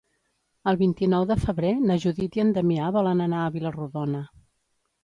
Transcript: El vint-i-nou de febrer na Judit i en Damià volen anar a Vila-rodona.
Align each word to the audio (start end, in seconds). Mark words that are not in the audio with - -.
El 0.71 0.79
vint-i-nou 0.79 1.27
de 1.33 1.37
febrer 1.43 1.75
na 1.91 1.99
Judit 2.07 2.41
i 2.41 2.45
en 2.47 2.55
Damià 2.59 2.91
volen 2.99 3.23
anar 3.29 3.45
a 3.47 3.57
Vila-rodona. 3.59 4.29